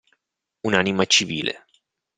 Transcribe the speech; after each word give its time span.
Un'anima 0.63 1.05
civile. 1.05 1.67